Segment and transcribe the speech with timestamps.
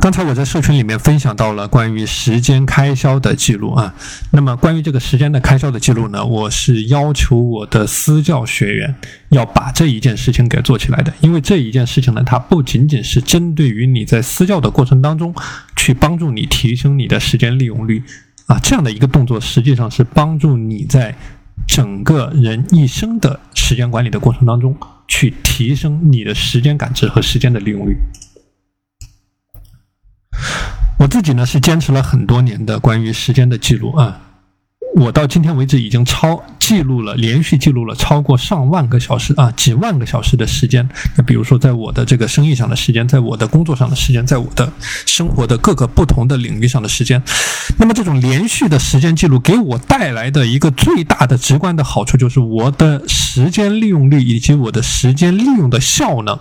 [0.00, 3.94] 刚才我在社群里面分享到了关于时间开销的记录啊，
[4.30, 8.94] 那么关于这个时间的开销的记录呢，我是要求我的私教学员
[9.28, 15.34] 要把这一件事情给做起来的，因为这一件事情呢，它不仅仅是针对于你在私教的过程当中
[15.76, 18.02] 去帮助你提升你的时间利用率
[18.46, 21.14] 啊，这样的一个动作实际上是帮助你在
[21.68, 24.74] 整个人一生的时间管理的过程当中
[25.06, 27.94] 去提升你的时间感知和时间的利用率。
[31.00, 34.20] 我自己呢是坚持了很多年的关于时间的记录啊，
[34.96, 40.86] 我到今天为止已经超记录了，连续记录了超过上万个小时啊，几万个小时的时间。
[41.16, 44.70] 那比如说，在我的这个生意上的时间，在我的工作上的时间，在我的
[45.06, 47.22] 生活的各个不同的领域上的时间。
[47.78, 56.38] 那么这种连续的时间记录给我带来的一个最大的直观的好处，就是我的时间利用率以及我的时间利用的效能，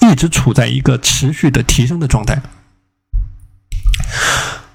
[0.00, 2.40] 一直处在一个持续的提升的状态。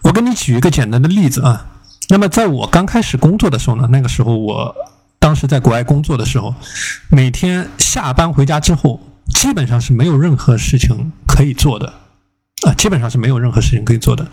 [0.03, 1.67] 我跟你举一个简单的例子啊，
[2.09, 4.75] 那么在我刚开始工作的时候呢，那个时候我
[5.19, 6.53] 当时在国外工作的时候，
[7.09, 8.99] 每天下班回家之后，
[9.35, 11.93] 基本上是没有任何事情可以做的
[12.67, 14.27] 啊，基本上是没有任何事情可以做的。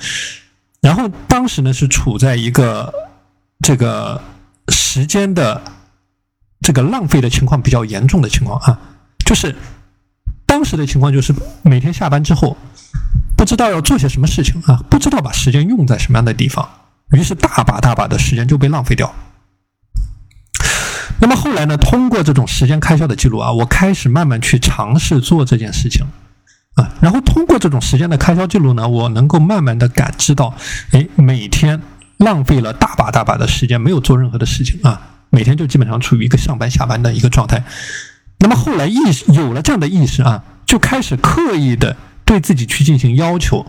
[0.81, 2.93] 然后当时呢是处在一个
[3.61, 4.21] 这个
[4.69, 5.61] 时间的
[6.63, 8.81] 这个浪费的情况比较严重的情况啊，
[9.25, 9.55] 就是
[10.47, 12.57] 当时的情况就是每天下班之后。
[13.49, 16.69] 知道要做些什么事情啊，不知道把时间用在什么样的地方，
[17.13, 19.11] 于是大把大把的时间就被浪费掉。
[21.19, 26.05] 那么后来呢，通过这种时间开销的记录啊，我开始慢慢去尝试做这件事情
[26.75, 30.55] 啊，然后通过这种时间的开销记录呢，我能够慢慢的感知到，
[30.91, 31.81] 哎，每天
[32.19, 37.65] 浪费了大把大把的时间，没有做任何的事情啊，每天就基本上处于一个上班下班的一个状态。
[38.41, 41.97] 那么后来意识有了这样的意识啊，就开始刻意的。
[42.29, 43.65] 对自己去进行要求，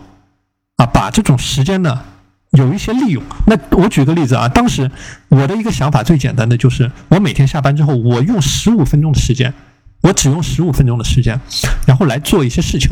[0.76, 2.04] 啊，把这种时间呢
[2.50, 3.22] 有一些利用。
[3.46, 4.90] 那我举个例子啊，当时
[5.30, 9.54] 我的一个想法最简单的就是，我每天下班之后，我用十五分钟的时间，
[10.02, 11.40] 我只用十五分钟的时间，
[11.86, 12.90] 然后来做一些事情，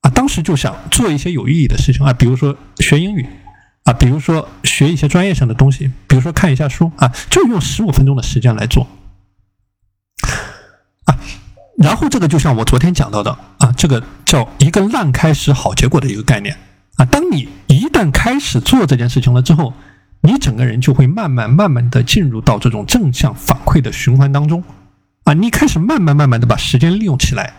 [0.00, 3.24] 啊，当时就想做一些有意义的事情啊，比如说学英语，
[3.84, 8.88] 啊，比如说学一些专业上的东西，比如说看一下书啊，就用十五分钟的时间来做，
[11.76, 16.56] 然后这个就像我昨天讲到的啊，这个叫一个烂开始好结果的一个概念
[16.96, 17.04] 啊。
[17.04, 19.72] 当你一旦开始做这件事情了之后，
[20.20, 24.62] 你整个人就会慢慢慢慢的进入到这种正向反馈的循环当中
[25.24, 25.34] 啊。
[25.34, 27.52] 你开始慢慢慢慢的把时间利用起来。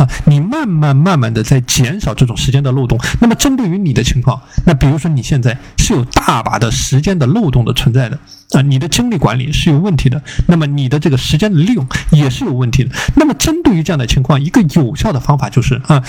[0.00, 2.98] 啊，你慢慢慢慢的在减少这种时间的漏洞。
[3.20, 8.18] 那么针对于你的情况，那比如说你现在是有大把的时间的漏洞的存在的
[8.52, 12.90] 啊，你的精力管理是有问题的，那么你的这个时间的利用也是有问题的。
[13.14, 16.02] 那么针对于这样的情况，一个有效的方法就是啊，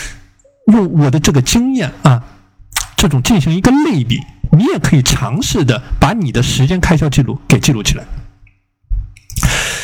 [0.67, 2.23] 用我的这个经验啊，
[2.95, 8.05] 这种进行一个类比，你也可以尝试的把你的时间开销记录给记录起来。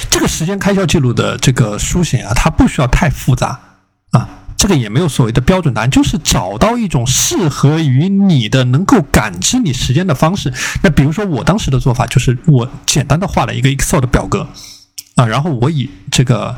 [0.09, 3.59] 这个时间开销记录的这个书写啊，它不需要太复杂。
[4.57, 10.51] 这个也没有所谓的标准答案，就是找到一种适合于你的、能够感知你时间的方式。
[10.81, 14.47] 那比如说，我当时的做法就是，我简单的画了一个 Excel 的表格，
[15.15, 16.55] 啊，然后我以这个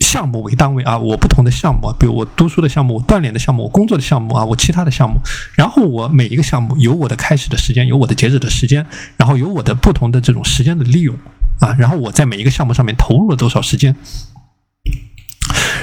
[0.00, 5.20] 项目为单位啊，我不同的项目，比如我读书的项目、我锻炼的项目、我工作的项目啊，我其他的项目，
[5.54, 8.84] 然后我每一个项目有我的开始的时间，有我的截止的时间，
[9.16, 11.16] 然后有我的不同的这种时间的利用
[11.60, 13.96] 啊，然后我在每一个项目上面投入了多少时间。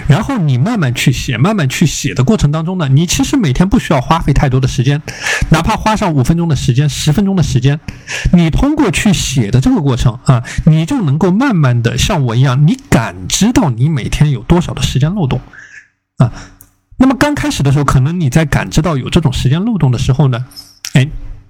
[0.07, 5.01] 然后你慢慢去写，慢慢去写的过程当中呢，你其实每天不需要花费太多的时间，
[5.50, 7.79] 哪怕花上五分钟的时间、十分钟的时间，
[8.34, 15.41] 你通过去写的这个过程啊，你就能够慢慢的像我一样，你感知到你每天有多少的时间漏洞
[16.18, 16.31] 啊。
[16.97, 20.45] 那么刚开始的时候，可能你在感知到有这种时间漏洞的时候呢，
[20.94, 21.07] 哎，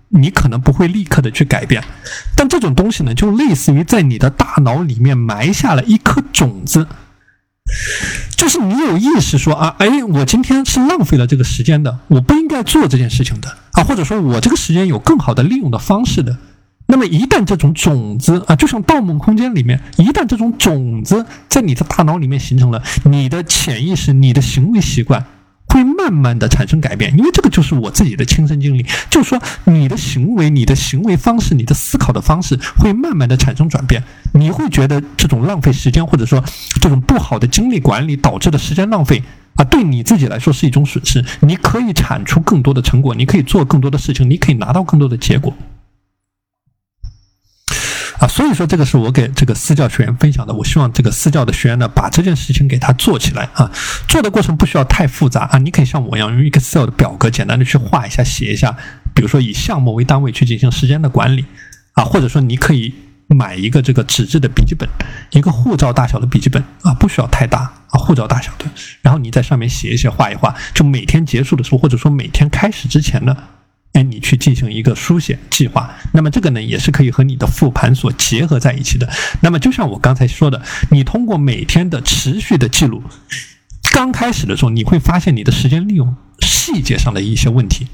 [0.10, 1.84] 你可能不会立刻的去改变，
[2.36, 6.88] 但这种东西呢，就类似于在你的大脑里面埋下了一颗种子。
[8.36, 16.38] 就是你有意识说啊，哎，我今天是浪费了这个时间的，我不应该做这件事情的啊，或者说我这个时间有更好的利用的方式的。
[16.90, 25.26] 那么一旦这种种子啊，就像《盗梦空间》里面，一旦这种种子在你的大脑里面形成了，你的潜意识、你的行为习惯。
[26.08, 28.86] 慢慢的产生改变，因为这个就是我自己的亲身经历。
[29.10, 34.02] 就是说，你的行为、你的行为方式、你的思考的方式会慢慢的产生转变。
[34.34, 36.42] 你会觉得这种浪费时间，或者说
[36.82, 39.22] 这种不好的精力管理导致的时间浪费
[39.56, 41.26] 啊，对你自己来说是一种损失。
[41.42, 45.54] 你可以产出更多的成果，你可以做更多的事情，你可以拿到更多的结果。
[48.20, 50.54] 啊，所以说这个是我给这个私教学员分享的。
[50.54, 53.72] 我希望这个私教的学员呢，把这件事情给他做起来啊。
[54.08, 58.76] 做的过程不需要太复杂啊，你可以像我一样用 Excel 的表格简单的去画一下、写一下，
[59.14, 61.46] 比如说以项目为单位去进行时间的管理
[61.94, 62.92] 啊，或者说你可以
[63.28, 64.90] 买一个这个纸质的笔记本，
[65.32, 68.66] 一个护照大小的笔记本啊，不需要太大啊，护照大小的，
[69.04, 73.38] 然后你在上面写一写、画一画，就每天结束的时候，或者说每天开始之前呢。
[73.98, 79.10] 哎，你去进行一个书写计划，那么这个呢，也是可以和你的复盘所结合在一起的。
[79.42, 80.62] 那么就像我刚才说的，
[80.92, 83.02] 你通过每天的持续的记录，
[83.92, 87.88] 刚开始的时候，你会发现你的时间利用细节上的一些问题。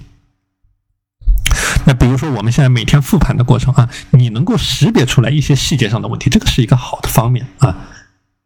[1.85, 7.77] 那比如说我们现在每天复盘的过程啊，你能够识别出来一些细节上的问题，这个是一个好的方面啊，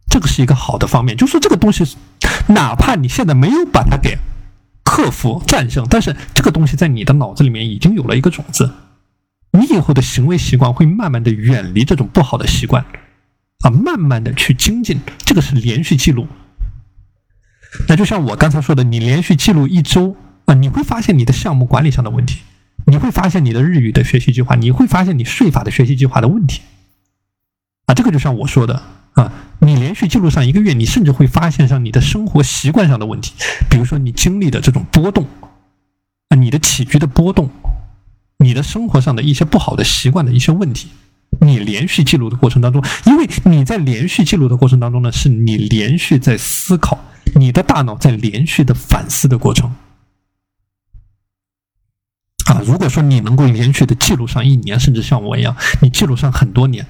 [0.07, 1.83] 这个是一个好的方面，就说这个东西，
[2.49, 4.15] 哪怕你现在没有把它给。
[4.97, 8.73] 克服战胜，但是这个东西在你的脑子里面已经有了一个种子，
[9.51, 12.83] 你以后的行为习惯会慢慢的远离这种不好的习惯，
[13.59, 16.27] 啊，慢慢的去精进，这个是连续记录。
[17.87, 22.41] 那就像我刚才说的，你连续记录一周啊，你会发现你的项目管理上的问题，
[22.87, 26.63] 你会发现你的日语的学习计划，你会发现你税法的学习计划的问题，
[27.85, 28.81] 啊，这个就像我说的。
[29.13, 33.33] 啊，你连续记录上一个月，你甚至会发现上你的生活习惯上的问题，
[33.69, 35.25] 比如说你经历的这种波动，
[36.29, 37.49] 啊，你的起居的波动，
[38.37, 40.89] 你的生活上的一些不好的习惯的一些问题，
[41.41, 46.99] 你连续记录的过程当中，因为你在连续记录的过程当中呢，是你连续在思考，
[47.35, 49.75] 你的大脑在连续的反思的过程。
[52.45, 56.85] 啊，如果说你能够连续的记录上一年，甚至像我一样，你记录上很多年。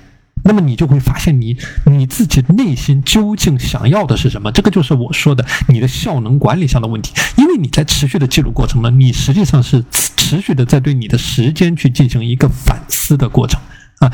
[0.47, 4.49] 那么你就会发现，你你自己内心究竟想要的是什么？
[4.53, 7.13] 这个就是我说的你的效能管理上的问题。
[7.35, 13.59] 因为你在持续的记录过程呢，你实际上是持续的在对你的时间去进行一个反思的过程
[13.99, 14.11] 啊。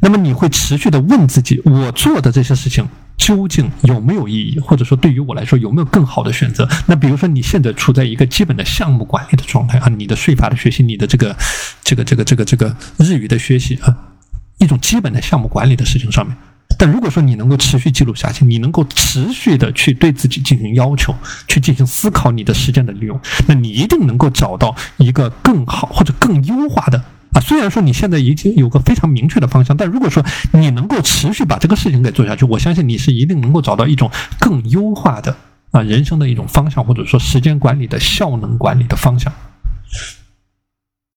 [0.00, 4.58] 那么你会持续的问自己：我做的这些事情究竟有没有意义？
[4.58, 6.68] 或者说，对于我来说有没有更好的选择？
[6.86, 11.36] 那比如说，你现在处在一个基本的项目管理的状态啊，你的税法的学习，你的这个
[11.84, 14.11] 这个这个这个这个日语的学习啊。
[14.62, 16.36] 一种基本的项目管理的事情上面，
[16.78, 21.14] 但如果说你能够持续记录下去，你能够持续的去对自己进行要求，
[21.48, 27.40] 去进行思考你的时间的利用，那你一定能够找到一个更好或者更优化的啊。
[27.40, 35.36] 虽然说你现在已经有个非常明确的方向，但如果说你能够持续把这个事情给做下去，我相信你是一定能够找到一种更优化的
[35.72, 39.32] 啊人生的一种方向，或者说时间管理的效能管理的方向。